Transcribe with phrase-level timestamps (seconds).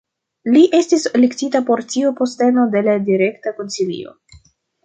[0.53, 4.19] Li estis elektita por tiu posteno la de la Direkta Konsilio.